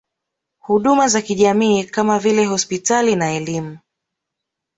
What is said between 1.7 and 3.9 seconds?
kama vile hospitali na elimu